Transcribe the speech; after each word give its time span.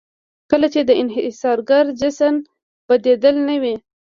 کله 0.51 0.67
چې 0.73 0.81
د 0.85 0.91
انحصارګر 1.01 1.85
جنس 1.99 2.19
بدیل 2.87 3.35
نه 3.47 3.55
وي. 3.61 3.75